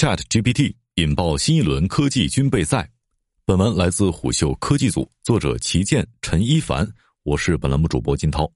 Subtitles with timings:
[0.00, 2.88] Chat GPT 引爆新一轮科技军备赛。
[3.44, 6.90] 本文来自虎嗅科技组，作者齐健、陈一凡，
[7.22, 8.50] 我是本栏目主播金涛。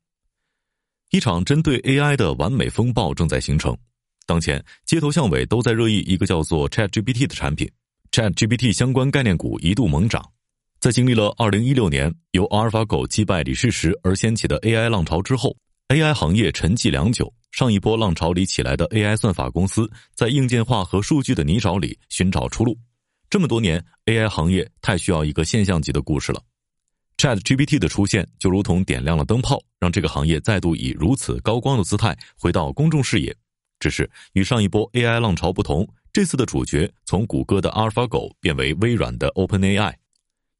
[1.10, 3.76] 一场针对 AI 的完美风暴正在形成。
[4.24, 7.70] 当前，街头巷尾都在热议一个叫做 Chat GPT 的产品。
[8.10, 10.26] Chat GPT 相关概念股一度猛涨。
[10.80, 15.54] 在经历了2016年由阿尔法狗击败李世石而掀起的 AI 浪潮之后
[15.88, 17.30] ，AI 行业沉寂良久。
[17.54, 22.76] 上一波浪潮里起来的 AI 算法公司，在硬件化和数据的泥沼里寻找出路。
[23.30, 26.42] 这么多年，AI 行业太需要一个现象级的故事了。
[27.16, 33.32] Chat GPT 的出现，就如同点亮了灯泡，让这个行业再度以如此高光的姿态回到公众视野。
[33.78, 39.94] 只是与上一波 AI 浪潮不同，这次的主角从谷歌的阿尔法狗变为微软的 OpenAI。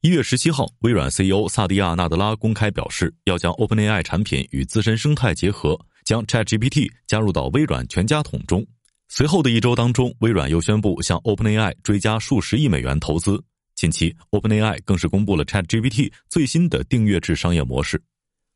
[0.02, 5.76] 一月十七号，微软 CEO 萨蒂亚·纳德拉公开表示，要将 OpenAI 产品与自身生态结合。
[6.04, 8.64] 将 ChatGPT 加入到微软全家桶中。
[9.08, 13.42] 随后的一周当中，微软又宣布向 OpenAI 追加数十亿美元投资。
[13.74, 18.01] 近期，OpenAI 更是公布了 ChatGPT 最新的订阅制商业模式。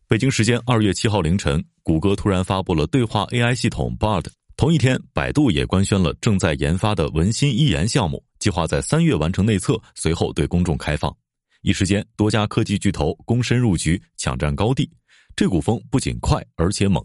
[0.07, 4.25] 北京时间二月七号凌晨，谷歌突然发布了对话 AI 系统 Bard。
[4.57, 11.15] 同一天，百度也官宣了正在研发的文心一言项目，计划在三月完成内测，随后对公众开放。
[11.63, 14.91] 一时间，多家科技巨头躬身入局，抢占高地。
[15.37, 17.05] 这股风不仅快，而且猛。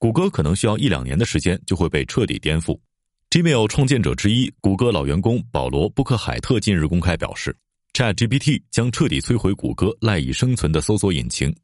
[0.00, 2.74] 谷歌可能需要一两年的时间就会被彻底颠覆。
[3.28, 7.54] Gmail 创建者之一、谷歌老员工保罗·布克海特近日公开表示
[7.92, 11.54] ，ChatGPT 将彻底摧毁谷歌赖以生存的搜索引擎。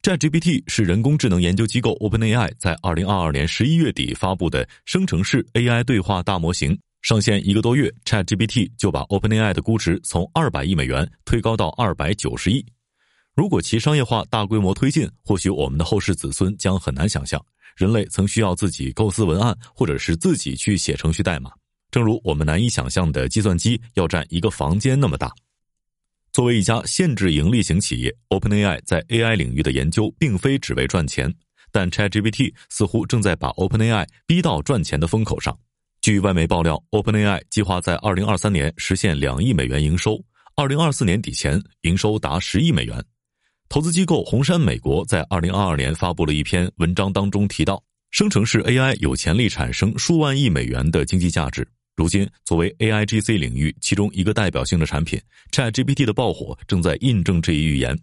[0.00, 6.76] ChatGPT 是人工智能研究机构 OpenAI 在2022年11月底发布的生成式 AI 对话大模型。
[7.02, 12.64] 上线一个多月，ChatGPT 就把 OpenAI 的估值从200亿美元推高到290亿。
[13.34, 17.38] 如果其商业化大规模推进，或许我们的后世子孙将很难想象。
[17.76, 21.50] 人类曾需要自己构思文案，或者是自己去写程序代码，
[21.90, 25.30] 正如我们难以想象的计算机要占一个房间那么大。
[26.32, 31.32] 作为一家限制盈利型企业，OpenAI 在 AI 领域的研究并非只为赚钱，
[31.70, 35.58] 但 ChatGPT 似乎正在把 OpenAI 逼到赚钱的风口上。
[36.00, 40.22] 据外媒爆料，OpenAI 计划在2023年实现两亿美元营收
[40.56, 43.04] ，2024年底前营收达十亿美元。
[43.68, 51.66] 投资机构红杉美国在二零二二年发布了一篇文章，当中提到，生成式 AI 有潜力产生数万亿美元的经济价值。
[51.96, 57.98] 如今，作为 AIGC 领域其中一个代表性的产品，ChatGPT 的爆火正在印证这一预言。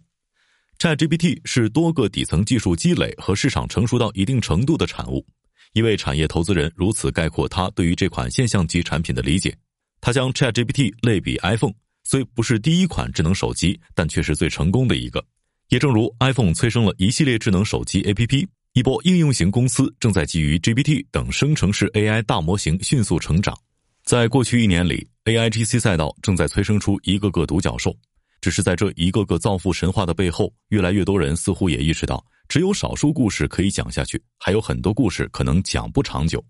[0.78, 5.24] ChatGPT 是多个底层技术积累和市场成熟到一定程度的产物。
[5.72, 9.56] 一位产业投资人如此概括他对于这款现象级产品的理解：
[10.00, 11.72] 他将 ChatGPT 类比 iPhone，
[12.04, 15.24] 虽不是第一款智能手机，但却是最成功的一个。
[15.68, 23.56] 也正如 iPhone 催生了一系列智能手机 APP，一波应用型公司正在基于 GPT 等生成式 AI 大模型迅速成长。
[24.04, 27.96] 在过去一年里，AIGC 赛道正在催生出一个个独角兽。
[28.40, 36.44] 只是在这一个个造富神话的背后，越来越多人似乎也意识到，只有少数故事可以讲下去，还有很多故事可能讲不长久。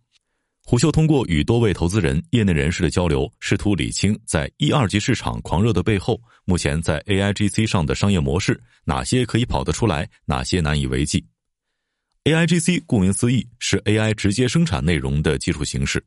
[0.66, 11.22] 虎嗅通过与多位投资人、业内人士的交流，试图理清在一二级市场狂热的背后，目前在 AIGC 上的商业模式，哪些可以跑得出来，哪些难以为继。
[12.24, 16.02] AIGC 顾名思义是 AI 直接生产内容的技术形式。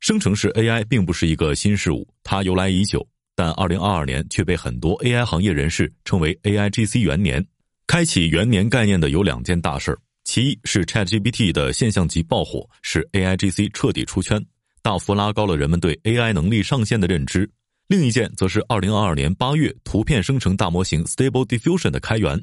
[0.00, 7.46] 生成式 AI 并不是一个新事物，它由来已久，但2022年却被很多 AI 行业人士称为 AIGC 元年。
[7.86, 9.98] 开启元年概念的有两件大事儿。
[10.32, 14.42] 其一是 ChatGPT 的现象级爆火，使 AIGC 彻底出圈，
[14.80, 17.46] 大幅拉高了人们对 AI 能力上限的认知。
[17.86, 22.42] 另一件则是2022年8月图片生成大模型 Stable Diffusion 的开源。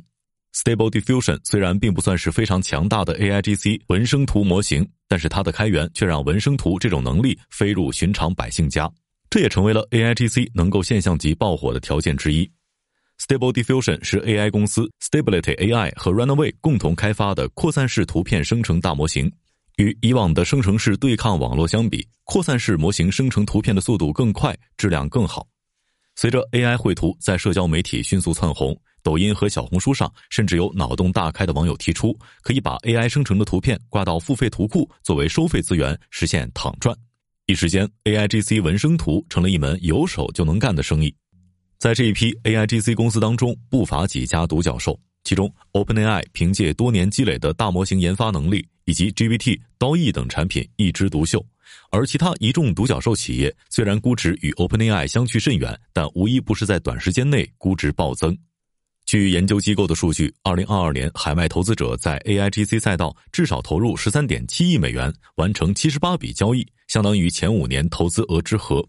[0.53, 8.87] Stable Diffusion 虽然并不算是非常强大的 AIGC 文生图模型，但是它的开源却让文生图这种能力飞入寻常百姓家，
[9.31, 12.47] 这也成为了 AIGC 能够现象级爆火的条件之一。
[13.19, 19.31] Stable Diffusion 是 AI 公司 Stability AI 和 Runway 共同开发的扩散式图片生成大模型。
[19.75, 25.45] 与以往的生成式对抗网络相比，扩散式模型生成图片的速度更快，质量更好。
[26.15, 36.95] 随着 AI 绘图在社交媒体迅速窜红，抖音和小红书上甚至有脑洞大开的网友提出，可以把 AI 生成的图片挂到付费图库作为收费资源，实现躺赚。
[37.45, 41.13] 一时间，AIGC 文生图成了一门有手就能干的生意。
[41.79, 44.99] 在这一批 AIGC 公司当中，不乏几家独角兽。
[45.23, 51.43] 其中，OpenAI 凭借多年积累的大模型研发能力，以及 GPT、刀翼等产品一枝独秀。
[51.89, 58.37] 而其他一众独角兽企业，虽然估值与 OpenAI 相去甚远，但无一不是在短时间内估值暴增。
[59.05, 68.85] 据研究机构的数据，2022年海外投资者在 AIGC 赛道至少投入13.7亿美元，完成78笔交易，相当于前五年投资额之和。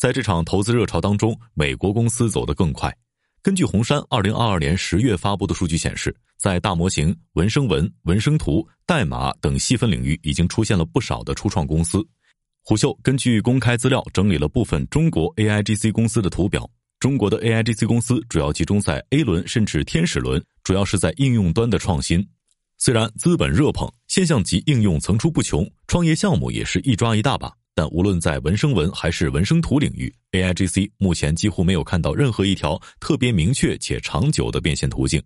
[0.00, 2.90] 在这场投资热潮当中，美国公司走得更快。
[3.42, 12.02] 根据红杉二零二二年十月发布的数据显示，在大模型、文生文、文生图、代码等细分领域，已经出现了不少的初创公司。
[12.62, 16.66] 虎嗅根据公开资料整理了部分中国 AIGC 公司的图表。
[16.98, 22.26] 中国的 AIGC 公司主要集中在 A 轮甚至天使轮，主要是在应用端的创新。
[22.78, 27.52] 虽然资本热捧，现象级应用层出不穷，创业项目也是一抓一大把。
[27.74, 35.22] 但无论在文生文还是文生图领域，AIGC 目前几乎没有看到任何一条特别明确且长久的变现途径。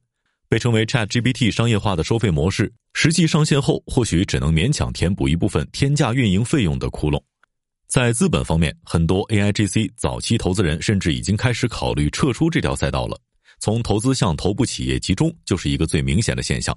[0.46, 7.20] 被称为 ChatGPT 商业化的收费模式，实际上线后或许只能勉强填补一部分天价运营费用的窟窿。
[7.86, 13.18] 在资本方面，很多 AIGC 早期投资人甚至已经开始考虑撤出这条赛道了。
[13.58, 16.76] 从投资向头部企业集中，就是一个最明显的现象。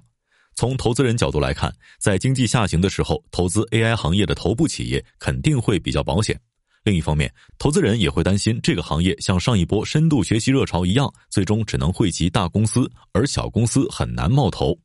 [0.58, 6.36] 从投资人角度来看，在经济下行的时候，投资 AI 行业的头部企业肯定会比较保险。
[6.82, 14.76] 另一方面，投资人也会担心这个行业像上一波深度学习热潮一样，最终只能惠及大公司，而小公司很难冒头。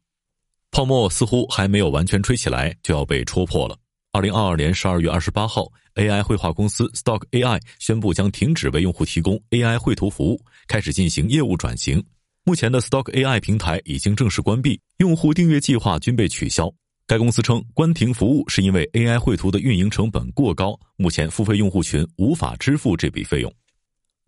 [0.70, 3.76] 泡沫似乎还没有完全吹起来，就要被戳破了。
[4.12, 5.66] 二零二二年十二月二十八号
[5.96, 12.06] ，AI 绘画公司 Stock AI 宣布将停止为用户提供 AI 绘图服务，开始进行业务转型。
[12.46, 16.70] 目前的 Stock AI 平台已经正式关闭，用户订阅计划均被取消。
[17.08, 23.54] 该公司称，关停服务是因为 AI 绘图的运营成本过高，目前付费用户群无法支付这笔费用。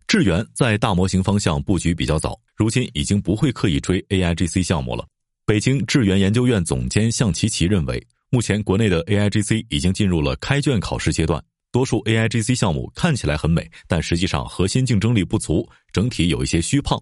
[0.06, 5.06] 智源在大模型方向布局比较早，如今已经不会刻意追 AIGC 项目了。
[5.44, 16.98] 北京智源研究院总监向琪琪认为，目前国内的 AIGC 已经进入了开卷考试阶段，多数 AIGC 项目看起来很美，但实际上核心竞争力不足，整体有一些虚胖。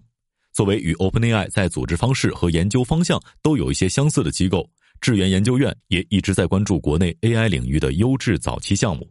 [0.55, 4.65] 作为与 OpenAI 在组织方式和研究方向都有一些相似的机构，
[5.01, 9.05] 智源研究院也一直在关注国内 AI 领域的优质早期项目。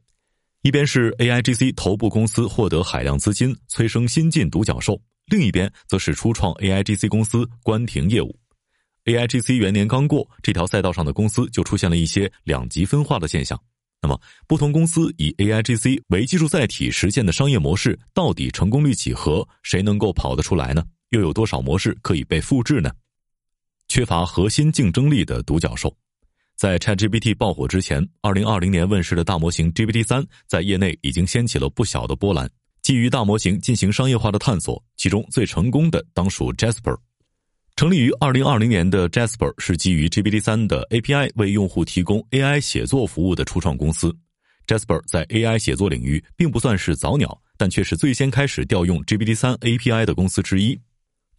[0.62, 8.34] 一边是 AIGC 头部公司获得海量资金催生新晋独角兽，另一边则是初创 AIGC 公司关停业务。
[9.04, 13.60] AIGC 元年刚过，这条赛道上的公司就出现了一些两极分化的现象。
[14.00, 14.18] 那么，
[14.48, 19.46] 不同公司以 AIGC 为技术载体实现的商业模式，到底成功率几何？
[19.62, 20.82] 谁能够跑得出来呢？
[21.14, 22.90] 又有多少模式可以被复制呢？
[23.86, 25.96] 缺乏核心竞争力的独角兽，
[26.56, 32.50] 在 ChatGPT 爆火之前，二零二零年问世的大模型 GPT 三在业内已经掀起了不小的波澜。
[32.82, 36.98] 基于大模型进行商业化的探索，其中最成功的当属 Jasper。
[37.76, 44.12] 成立于二零二零年的 Jasper 是基于 GPT 三的 API 为用户提供 AI 写作服务的初创公司。
[44.66, 50.76] Jasper 在 AI 写作领域并不算是早鸟，但却是最先开始调用 GPT 三 API 的公司之一。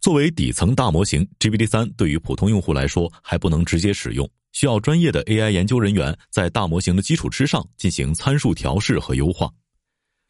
[0.00, 9.50] 作为底层大模型，GPT 三对于普通用户来说还不能直接使用，需要专业的 AI 研究人员在大模型的基础之上进行参数调试和优化。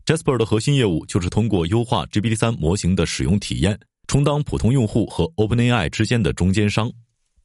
[0.07, 6.91] Jasper 的核心业务就是通过优化 GPT 三模型的使用体验，充当普通用户和 OpenAI 之间的中间商。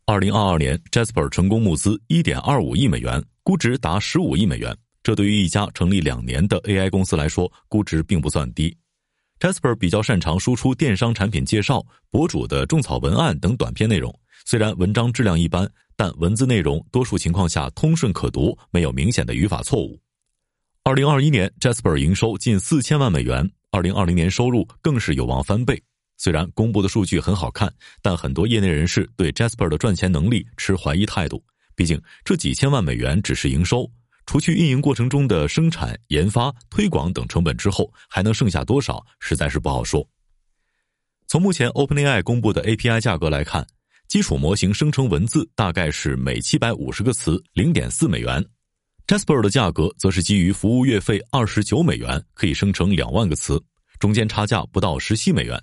[0.06, 4.76] 二零二二年，Jasper 成功募资一点二五亿美元，估值达十五亿美元。
[5.04, 8.78] 这对于一家成立两年的 AI 公司来说，估值并不算低。
[9.42, 14.16] Jasper 比较擅长输出电商产品介绍、博主的种草文案等短篇内容。
[14.46, 20.00] 虽然文章质量一般，但文字内容多数情况下通顺可读，没有明显的语法错误。
[20.84, 25.82] 二零二一年，Jasper 营收近四千万美元，二零二零年收入更是有望翻倍。
[26.18, 27.74] 虽然公布的数据很好看，
[28.04, 31.44] 但很多业内人士对 Jasper 的赚钱能力持怀疑态度。
[31.75, 33.89] 毕竟这几千万美元只是营收。
[34.25, 40.08] 除去运营过程中的生产、研发、推广等成本之后，还能剩下多少，实在是不好说。
[41.28, 43.66] 从目前 OpenAI 公布的 API 价格来看，
[44.08, 48.46] 基础模型生成文字大概是每七百五十个词零点四美元
[49.08, 53.62] ，Jasper 的价格则是基于服务月费二十九美元，可以生成两万个词，
[54.00, 55.62] 中间差价不到十七美元。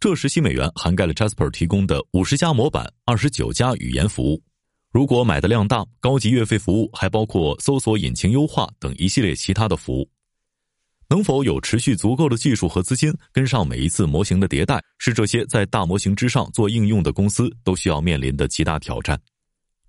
[0.00, 4.40] 这十七美元涵盖了 Jasper 提供的五十家模板、二十九家语言服务。
[4.90, 10.08] 如果买的量大，高级月费服务还包括搜索引擎优化等一系列其他的服务。
[11.10, 19.18] 能否有持续足够的技术和资金跟上每一次模型的迭代，是这些在大模型之上做应用的公司都需要面临的极大挑战。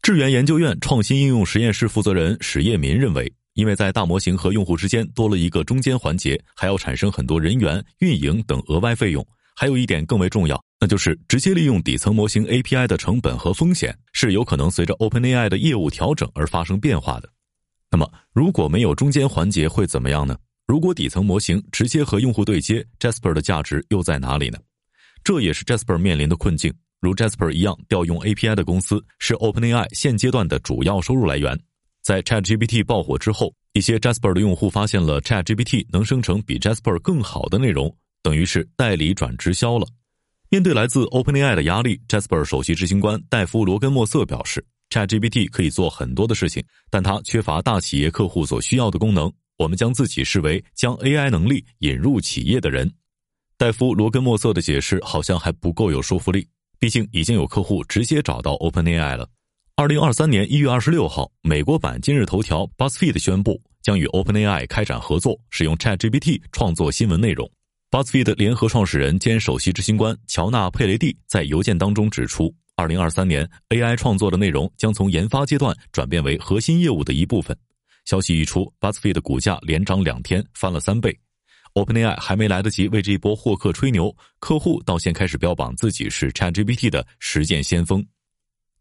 [0.02, 9.26] 智源研究院创新应用实验室负责人史业民认为，因为在大模型和用户之间多了一个中间环节，还要产生很多人员、运营等额外费用。
[9.60, 17.30] 还有一点更为重要，那就是直接利用底层模型 API 的成本和风险是有可能随着 OpenAI 的业务调整而发生变化的。
[17.92, 20.38] 那么，如果没有中间环节会怎么样呢？
[20.66, 24.58] 如果底层模型直接和用户对接，Jasper 的价值又在哪里呢？
[25.26, 26.74] 这也是 Jasper 面临的困境。
[27.02, 31.60] 如 Jasper 一样调用 API 的公司是 OpenAI 现阶段的主要收入来源。
[32.02, 39.88] 在 ChatGPT 爆火之后一些 Jasper 的用户发现了 ChatGPT 能生成比 Jasper 更好的内容，等于是代理转直销了。
[40.50, 49.32] 面对来自 OpenAI 的压力，Jasper 首席执行官戴夫·罗根莫瑟表示：“ChatGPT 可以做很多的事情，但它缺乏大企业客户所需要的功能。
[49.58, 52.92] 我们将自己视为将 AI 能力引入企业的人。”
[53.58, 56.48] 戴夫·罗根莫瑟的解释好像还不够有说服力，
[56.80, 59.30] 毕竟已经有客户直接找到 OpenAI 了。
[59.76, 67.50] 二零二三年一月二十六号，美国版今日头条 BuzzFeed 宣布将与 OpenAI 开展合作，使用 ChatGPT 创作新闻内容。
[67.92, 77.58] BuzzFeed 联合创始人兼首席执行官乔纳·佩雷蒂在邮件当中指出，二零二三年 AI 创作的内容将从研发阶段转变为核心业务的一部分。
[78.06, 81.20] 消息一出，BuzzFeed 的股价连涨两天，翻了三倍。
[81.74, 88.06] OpenAI 还没来得及为这一波获客吹牛，客户倒先开始标榜自己是 ChatGPT 的实践先锋。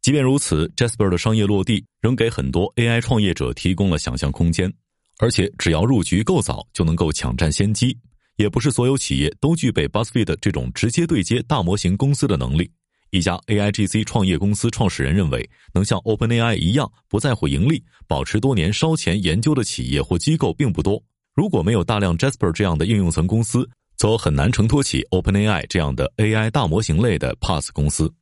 [0.03, 4.71] 即便如此，Jasper 的商业落地仍给很多 AI 创业者提供了想象空间，
[5.19, 7.99] 而且只要入局够早，就能够抢占先机。
[8.39, 12.71] 也不是所有企业都具备 BuzzFeed 这种直接对接大模型公司的能力。
[13.11, 21.03] 一家 AIGC 创业公司创始人认为，能像 OpenAI 一样不在乎盈利、保持多年烧钱研究的企业或机构并不多。
[21.35, 28.13] 如果没有大量 Jasper 这样的应用层公司，则很难承托起 OpenAI 这样的 AI 大模型类的 PaaS 公司。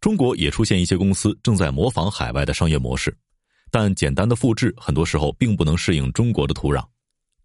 [0.00, 3.16] 中国也出现一些公司正在模仿海外的商业模式，
[3.70, 6.84] 但简单的复制很多时候并不能适应中国的土壤。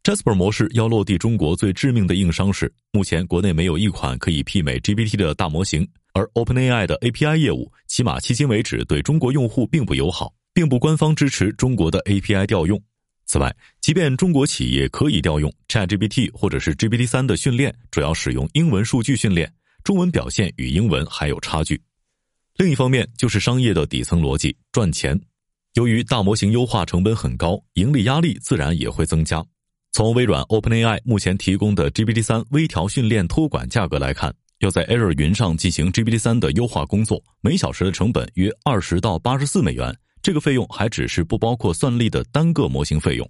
[0.08, 12.82] Jasper 模式要落地中国最致命的硬伤是，目前国内没有一款可以媲美 GPT 的大模型，而 OpenAI 的 API 业务，起码迄今为止对中国用户并不友好，并不官方支持中国的 API 调用。
[13.26, 19.52] 此外，即便中国企业可以调用 ChatGPT 或者是 GPT 三的训练，主要使用英文数据训练，
[19.84, 21.82] 中文表现与英文还有差距。
[22.56, 25.20] 另一方面，就是商业的底层逻辑，赚钱。
[25.74, 29.46] 由于大模型优化成本很高，盈利压力自然也会增加。
[29.92, 39.96] 从微软 OpenAI 目前提供的 GPT 三微调训练托管价格来看，要在 Azure 云上进行 GPT 三的优化工作，每小时的成本约二十到八十四美元。
[40.22, 43.28] 这个费用还只是不包括算力的单个模型费用。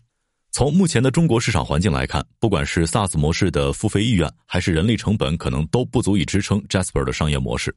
[0.51, 7.75] 从目前的中国市场环境来看，不管是 SaaS 模式的付费意愿，还是人力成本，可能都不足以支撑 Jasper 的商业模式。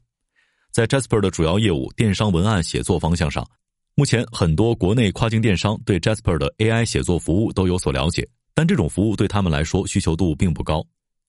[0.71, 3.47] 在 Jasper 的主要业务电商文案写作方向上，
[3.93, 8.27] 目前很多国内跨境电商对 Jasper 的 AI 写作服务都有所了解。
[8.53, 10.85] 但这种服务对他们来说需求度并不高。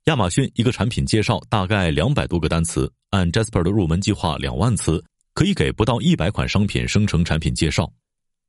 [0.06, 5.02] 亚马逊一个产品介绍大概两百多个单词，按 Jasper 的入门计划两万词，
[5.32, 7.88] 可以给不到一百款商品生成产品介绍。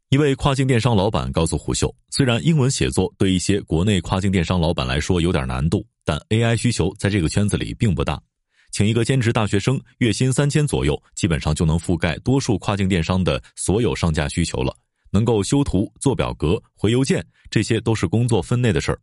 [0.10, 8.22] 一位跨境电商老板告诉胡秀，虽然英文写作对一些国内跨境电商老板来说有点难度，但 AI 需求在这个圈子里并不大。
[8.72, 14.75] 请一个兼职大学生，月薪三千左右，基本上就能覆盖多数跨境电商的所有上架需求了。
[15.13, 19.00] 能够修图、做表格、回邮件，这些都是工作分内的事儿。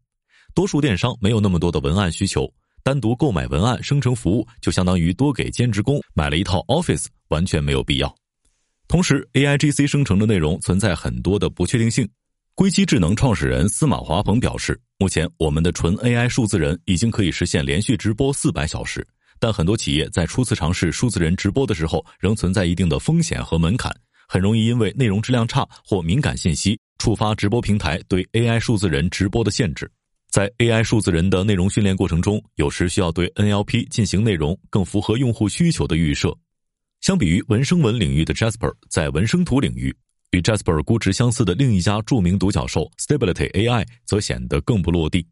[0.52, 2.52] 多数电商没有那么多的文案需求，
[2.83, 8.12] 单独购买文案生成服务，就相当于多给兼职工买了一套 Office，完全没有必要。
[8.88, 12.09] 同时，AIGC 生成的内容存在很多的不确定性。
[12.57, 19.07] 硅基智能创始人司马华鹏表示，目前我们的纯 AI 数字人已经可以实现连续直播四百小时，
[19.38, 23.95] 但很多企业在初次尝试数字人直播的时候，仍存在一定的风险和门槛。
[24.32, 29.90] 很容易因为内容质量差或敏感信息，触发直播平台对 AI 数字人直播的限制。
[30.30, 36.32] 在 AI 数字人的内容训练过程中，有时需要对 NLP 进行内容更符合用户需求的预设。
[37.00, 39.92] 相比于文生文领域的 Jasper，在文生图领域，
[40.30, 45.26] 与 Jasper 估值相似的另一家著名独角兽 Stability AI 则显得更不落地。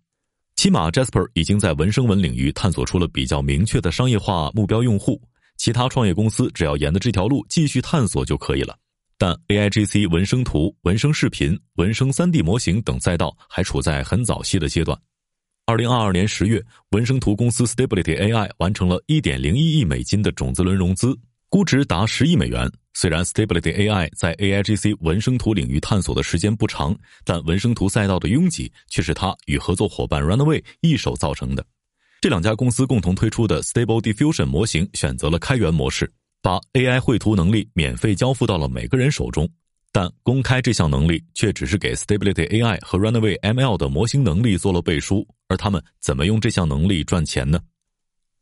[0.56, 5.22] 起码 Jasper 已经在文生文领域探索出了比较明确的商业化目标用户，
[5.56, 8.76] 其他创业公司只要沿着这条路继续探索就可以了。
[9.18, 14.96] 但 AIGC 文生图、文生视频、文生 3D 模型等赛道还处在很早期的阶段。
[15.66, 21.14] 二零二二年十月，文生图公司 Stability AI 完成了一点零一亿美金的种子轮融资，
[21.48, 22.70] 估值达十亿美元。
[22.94, 31.66] 虽然 Stability AI 在 AIGC 文生图领域探索的时间不长，但文生图赛道的拥挤却是它与合作伙伴 Runway 一手造成的。
[32.20, 36.10] 这两家公司共同推出的 Stable Diffusion 模型选择了开源模式。
[36.40, 39.48] 把 AI 绘图能力免费交付到了每个人手中，
[39.92, 47.60] 但公开这项能力却只是给 Stability AI 和 Runway ML 的模型能力做了背书，而他们怎么用这项能力赚钱呢？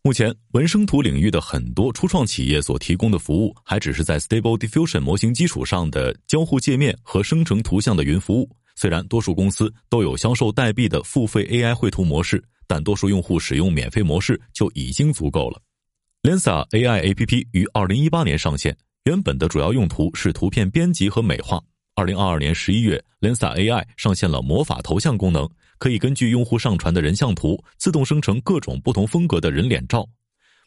[0.02, 8.48] 目前，文生图领域的很多初创企业所提供的服务，还只是在 Stable Diffusion 模型基础上的交互界面和生成图像的云服务。
[8.76, 15.60] 虽然多数公司都有销售代币的付费 AI 绘图模式，但多数用户使用免费模式就已经足够了。
[16.26, 21.62] Lensa AI APP 于二零一八年上线，原本的主要用途是图片编辑和美化。
[21.94, 30.04] 二零二二年十一月，Lensa AI 上线了魔法头像功能，可以根据用户上传的人像图，自动生成各种不同风格的人脸照。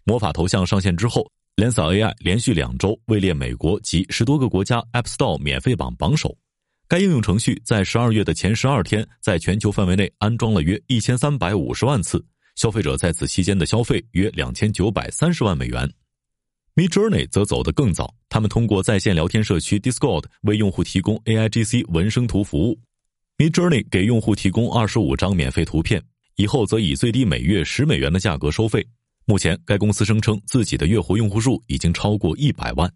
[0.05, 6.33] 魔法头像上线之后，Lensa AI 连续两周位列美国及十多个国家 App Store 免费榜榜首。
[6.87, 12.25] 该应用程序在十二月的前十二天，在全球范围内安装了约一千三百五十万次，
[12.59, 15.89] 消费者在此期间的消费约两千九百三十万美元。
[16.75, 22.77] Midjourney 则走得更早，他们通过在线聊天社区 Discord 为用户提供 AIGC 文生图服务。
[23.37, 26.03] Midjourney 给用户提供二十五张免费图片，
[26.35, 28.85] 以后则以最低每月十美元的价格收费。
[29.23, 32.91] 目前，该公司声称自己的月活用户数已经超过一百万。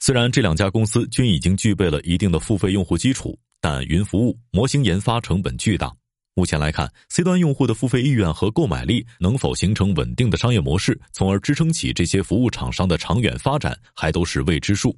[0.00, 5.90] 虽然这两家公司均已经具备了一定的付费用户基础，但云服务模型研发成本巨大。
[6.34, 14.96] 目前来看，C 端用户的付费意愿和购买力能否形成稳定的商业模式，从而支撑起这些服务厂商的长远发展，还都是未知数。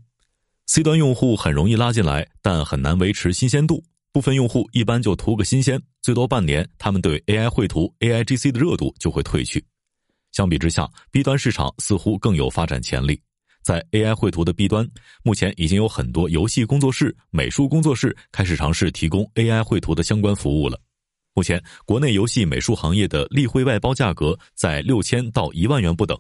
[0.67, 3.83] C 端用户很容易拉进来，但很难维持新鲜度。
[4.13, 9.65] 部分用户一般就图个新鲜，最多半年，他们对 AI 绘图、AIGC 的热度就会退去。
[10.31, 13.21] 相比之下，B 端市场似乎更有发展潜力。
[13.63, 14.89] 在 AI 绘图的 B 端，
[15.25, 20.79] 目前已经有很多游戏工作室、美术工作室开始尝试提供 AI 绘图的相关服务了。
[21.37, 26.17] 目前，国内游戏美术行业的例会外包价格在六千到一万元不等。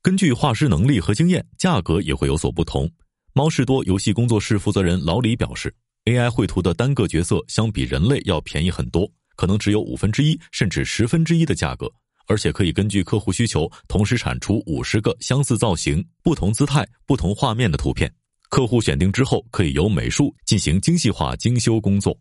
[0.00, 2.88] 根据画师能力和经验，价格也会有所不同。
[3.32, 5.74] 猫士多游戏工作室负责人老李表示
[6.04, 11.90] ，AI 绘图的单个角色相比人类要便宜很多，可能只有五分之一甚至十分之一的价格，
[12.28, 18.08] 而且可以根据客户需求同时产出五十个相似造型、不同姿态、不同画面的图片。
[18.48, 22.16] 客户选定之后，可以由美术进行精细化精修工作。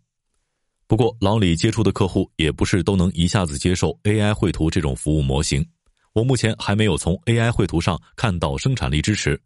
[0.88, 5.66] 不过，老李接触的客户也不是都能一下子接受 AI 绘图这种服务模型。
[6.14, 9.40] 我目前还没有从 AI 绘图上看到生产力支持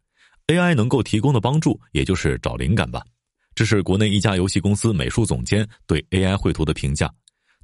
[0.48, 3.02] ，AI 能够提供的帮助也就是找灵感吧。
[3.56, 7.10] 这是国内一家游戏公司美术总监对 AI 绘图的评价。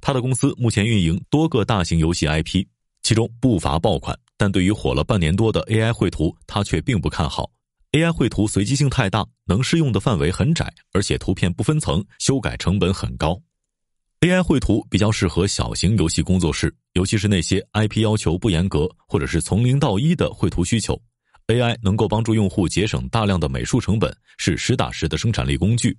[0.00, 2.64] 他的公司目前运营多个大型游戏 IP，
[3.02, 4.18] 其中不乏爆款。
[4.38, 7.50] 但对于火了半年多的 AI 绘图，他却并不看好。
[7.92, 13.40] AI 绘图随机性太大，能适用的范围很窄，而且图片不分层，修改成本很高。
[14.26, 21.00] AI 绘图比较适合小型游戏工作室，尤其是那些 IP 要求不严格或者是从零到一的绘图需求。
[21.46, 25.96] AI 能够帮助用户节省大量的美术成本，是实打实的生产力工具。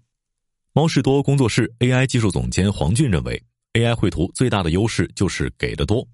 [0.74, 6.06] 猫士多工作室 AI 技术总监黄俊认为，AI 绘图最大的优势就是给的多。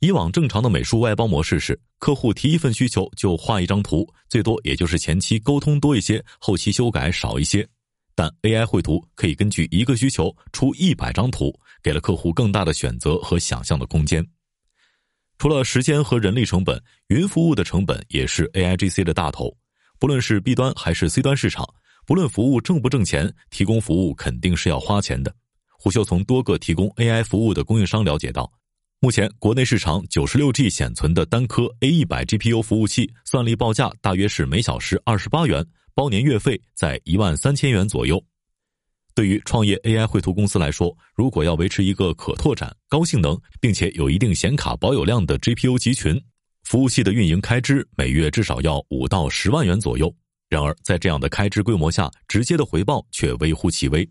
[0.00, 7.64] 以往正常的美术外包模式是，客户提一份需求就画一张图，最多也就是前期沟通多一些，后期修改少一些。
[8.14, 14.26] 但 AI 绘图可以根据一个需求出一百张图，给了客户更大的选择和想象的空间。
[15.38, 19.56] 除了时间和人力成本，云服务的成本也是 AIGC 的大头。
[19.98, 21.66] 不论是 B 端还是 C 端市场，
[22.06, 25.34] 不论服务挣不挣钱，提供服务肯定是要花钱的。
[25.78, 28.52] 胡秀从多个提供 AI 服务的供应商了解到，
[28.98, 35.64] 目前国内市场九十六 G 显存的单颗 A 一百 GPU 服务器算力报价大约是每小时二十八元。
[36.00, 38.18] 包年月费在一万三千元左右。
[39.14, 46.18] 对于创业 AI 绘图公司来说，如果要维持一个可拓展、高性能，并且有一定显卡保有量的 GPU 集群，
[46.64, 50.10] 服务器的运营开支每月至少要五到十万元左右。
[50.48, 54.08] 然而，在这样的开支规模下，直接的回报却微乎其微。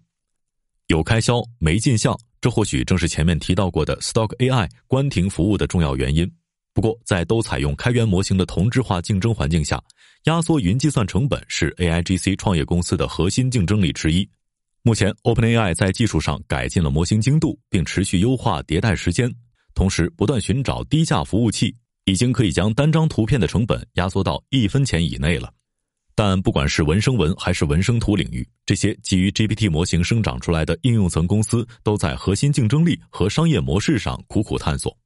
[0.90, 6.32] 有开销没进项，这或许正是前面提到过的 Stock AI 关停服务的重要原因。
[6.80, 9.84] 不过，在都采用开源模型的同质化竞争环境下，
[10.24, 14.26] 压缩云计算成本是 AIGC 创业公司的核心竞争力之一。
[14.82, 19.30] 目前，OpenAI 在技术上改进了模型精度，并持续优化迭代时间，
[19.74, 25.52] 同时不断寻找低价服务器，已经可以将单张图片的成本压缩到一分钱以内了。
[26.16, 34.98] 但不管是文生文还是文生图领域，这些基于 GPT 模型生长出来的应用层公司，都在核心竞争力和商业模式上苦苦探索。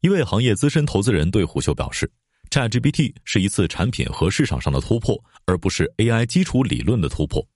[0.00, 2.10] 一位行业资深投资人对虎嗅表示
[2.48, 7.46] ：“ChatGPT 是一次产品和市场上的突破，而不是 AI 基础理论的突破。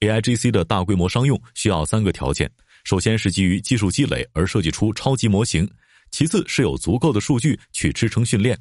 [0.00, 2.50] AIGC 的大规模商用需要三个条件：
[2.82, 5.64] 首先是基于技术积累而设计出超级模型；
[6.10, 8.56] 其次是有足够的数据去支撑训练；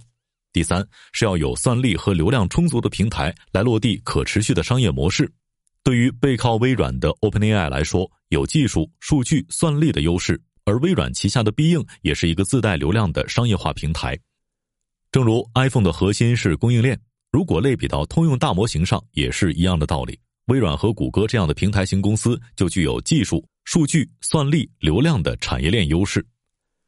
[0.54, 5.28] 第三是要有算力和流量充足的平台来落地可持续的商业模式。
[5.84, 14.18] 对于背靠微软的 OpenAI 来说，有技术、数据、算力的优势。”而微软旗下的必应也是一个自带流量的商业化平台，
[15.12, 17.00] 正如 iPhone 的核心是供应链，
[17.32, 20.20] 如果类比到通用大模型上，也是一样的道理。
[20.48, 26.26] 微软和谷歌这样的平台型公司就具有技术、数据、算力、流量的产业链优势。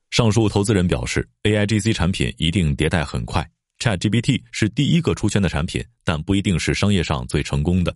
[0.09, 3.47] 上述投资人表示，AIGC 产品一定迭代很快
[3.79, 7.95] ，ChatGPT 是第一个出圈的产品，但不一定是商业上最成功的。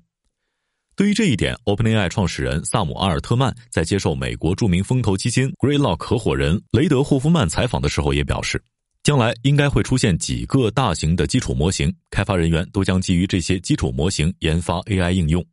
[0.95, 8.61] 对于这一点，OpenAI 创始人萨姆阿尔特曼在接受美国著名风投基金 Greylock 合伙人雷德霍夫曼采访的时候也表示，
[9.01, 15.43] 将来应该会出现几个大型的基础模型，开发人员都将基于这些基础模型研发 AI 应用。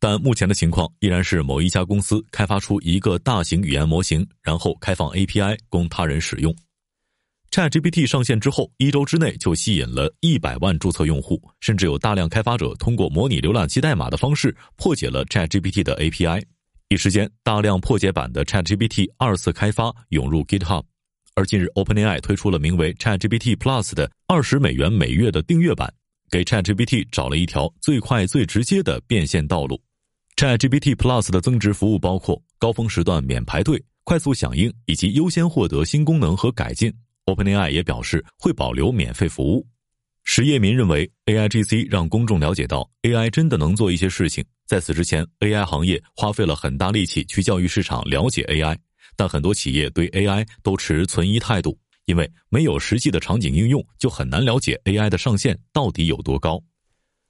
[0.00, 6.54] 但目前的情况依然是某一家公司开发出一个大型语言模型，然后开放 API 供他人使用。
[7.50, 16.42] ChatGPT 上线之后，一周之内就吸引了一百万注册用户，甚至有大量开发者通过模拟浏览器代码的方式破解了 ChatGPT 的 API。
[16.90, 20.84] 一时间，大量破解版的 ChatGPT 二次开发涌入 GitHub。
[21.34, 25.92] 而近日，OpenAI 推出了名为 ChatGPT Plus 的二十美元每月的订阅版，
[26.30, 29.80] 给 ChatGPT 找了一条最快最直接的变现道路。
[30.36, 36.92] ChatGPT Plus 的增值服务包括高峰时段免排队、快速响应以及优先获得新功能和改进。
[37.34, 39.66] OpenAI 也表示会保留免费服务。
[40.24, 44.44] 石业民认为，AIGC 让公众了解到 AI 真的能做一些事情。
[44.66, 48.76] 在此之前，AI 行业花费了很大力气去教育市场了解 AI，
[49.16, 56.62] 但很多企业对 AI 都持存疑态度，因为没有实际的场景应用，就很难了解 AI 的上限到底有多高。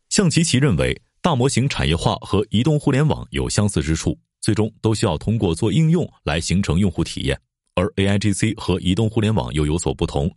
[0.09, 1.01] 向琪琪认为。
[1.21, 7.39] 大模型产业化和移动互联网有相似之处，最终都需要通过做应用来形成用户体验。
[7.79, 10.29] 而 AIGC 和移动互联网又有所不同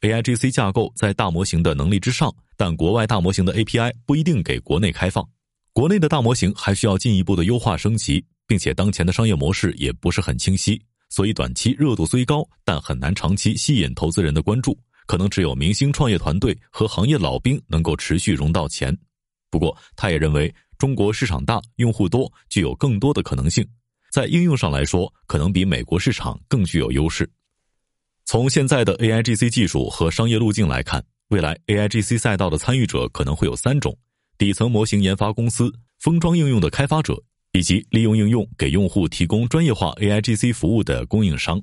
[0.00, 5.24] ，AIGC 架构在大模型的能力之上，但国外大模型的 API 不一定给国内开放，
[5.72, 18.92] 国内的大模型还需要进一步的优化升级，并且当前的商业模式也不是很清晰，所以短期热度虽高，但很难长期吸引投资人的关注，可能只有明星创业团队和行业老兵能够持续融到钱。
[19.50, 23.64] 不过，他也认为中国市场大、用户多，具有更多的可能性。
[24.10, 27.28] 在应用上来说，可能比美国市场更具有优势。
[28.24, 33.96] 从现在的 AIGC 技术和商业路径来看，未来 AIGC 赛道的参与者可能会有三种：
[34.36, 41.60] 底层模型研发公司、封装应用的开发者，以及利用应用给用户提供专业化 AIGC 服务的供应商。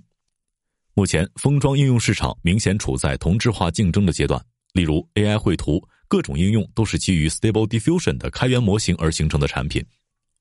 [0.94, 5.82] 目前，封装应用市场明显处在同质化竞争的阶段，例如 AI 绘图。
[6.08, 9.84] 各种应用都是基于 Stable Diffusion 的开源模型而形成的产品，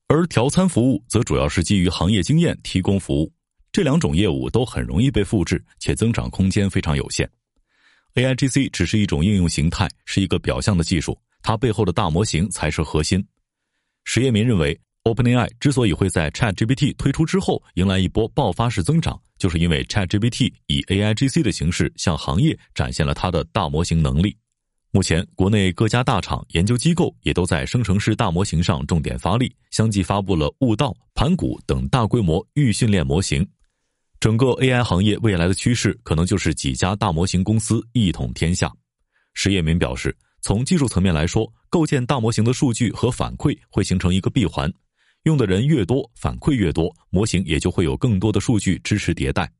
[0.07, 3.31] 而调参服务则主要是基于行业经验提供服务。
[3.71, 7.29] 这两种业务都很容易被复制，且增长空间非常有限。
[8.13, 13.25] AIGC 只是一种应用形态，是一个表象的技术，它背后的大模型才是核心。
[14.05, 24.37] 石业民认为，OpenAI 之所以会在 ChatGPT 推出之后迎来一波爆发式增长，就是因为 ChatGPT 以 AIGC 的形式向行业展现了它的大模型能力。
[24.95, 33.45] 目前，国内各家大厂、研究机构也都在生成式大模型上重点发力，相继发布了悟道、盘古等大规模预训练模型。
[34.21, 38.71] 整个 AI 行业未来的趋势，可能就是几家大模型公司一统天下。
[39.33, 44.71] 石业民表示，从技术层面来说，构建大模型的数据和反馈会形成一个闭环，
[45.23, 49.51] 用的人越多，反馈越多，模型也就会有更多的数据支持迭代，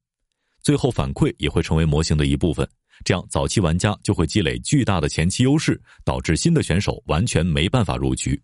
[0.63, 2.65] 最后反馈也会成为模型的一部分。
[3.03, 8.39] 这样，早期玩家就会积累巨大的前期优势，导致新的选手完全没办法入局。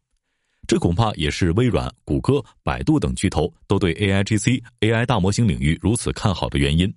[0.68, 6.94] 这恐怕也是微软、谷歌、百度等巨头都对 AIGC AI 大模型领域如此看好的原因。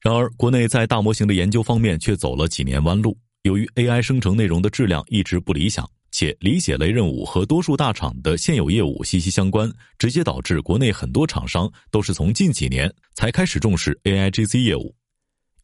[0.00, 3.16] 然而，国内在大模型的研究方面却走了几年弯路。
[3.42, 14.94] 由于 AI 生成内容的质量一直不理想，且理解类任务和多数大厂的现有业务息息相关，直接导致国内很多厂商都是从近几年才开始重视 AIGC 业务。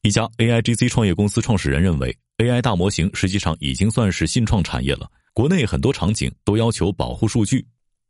[0.02, 5.10] 一家 AIGC 创业公司创始人认为，AI 大模型实际上已经算是新创产业了。
[5.32, 7.66] 国内很多场景都要求保护数据，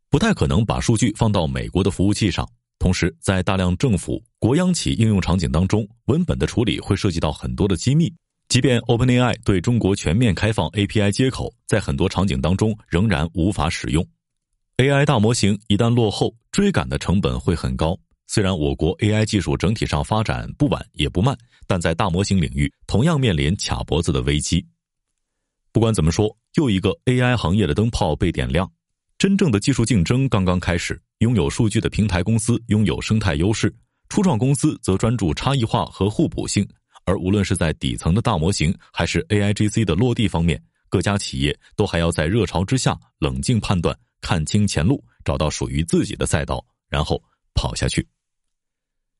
[0.09, 2.47] 不太可能把数据放到美国的服务器上。
[2.77, 8.13] 同时，在大量政府、国央企应用场景当中，文本的处理会涉及到很多的机密。
[8.47, 14.07] 即便 OpenAI 对中国全面开放 API 接口，在很多场景当中仍然无法使用。
[14.77, 17.99] AI 大模型一旦落后，追赶的成本会很高。
[18.31, 24.63] 虽然我国 AI 技术整体上发展不晚也不慢，但在大模型领域同样面临卡脖子的危机。
[25.71, 28.71] 不管怎么说，又一个 AI 行业的灯泡被点亮，
[29.17, 31.01] 真正的技术竞争刚刚开始。
[31.19, 33.75] 拥有数据的平台公司拥有生态优势，
[34.09, 36.63] 初创公司则专注差异化和互补性。
[37.05, 47.19] 而无论是在底层的大模型，还是 AIGC 的落地方面，各家企业都还要在热潮之下冷静判断，看清前路，找到属于自己的赛道，然后
[47.55, 48.07] 跑下去。